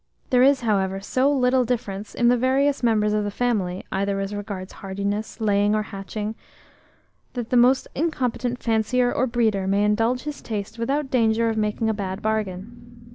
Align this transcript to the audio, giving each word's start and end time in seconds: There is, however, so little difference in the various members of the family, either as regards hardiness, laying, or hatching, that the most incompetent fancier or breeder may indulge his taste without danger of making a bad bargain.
There 0.31 0.41
is, 0.41 0.61
however, 0.61 0.99
so 0.99 1.31
little 1.31 1.63
difference 1.63 2.15
in 2.15 2.27
the 2.27 2.35
various 2.35 2.81
members 2.81 3.13
of 3.13 3.23
the 3.23 3.29
family, 3.29 3.85
either 3.91 4.19
as 4.19 4.33
regards 4.33 4.73
hardiness, 4.81 5.39
laying, 5.39 5.75
or 5.75 5.83
hatching, 5.83 6.33
that 7.33 7.51
the 7.51 7.55
most 7.55 7.87
incompetent 7.93 8.63
fancier 8.63 9.13
or 9.13 9.27
breeder 9.27 9.67
may 9.67 9.83
indulge 9.83 10.23
his 10.23 10.41
taste 10.41 10.79
without 10.79 11.11
danger 11.11 11.49
of 11.49 11.55
making 11.57 11.87
a 11.87 11.93
bad 11.93 12.23
bargain. 12.23 13.05